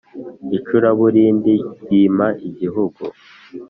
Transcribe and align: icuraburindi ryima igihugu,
icuraburindi 0.57 1.53
ryima 1.81 2.27
igihugu, 2.49 3.03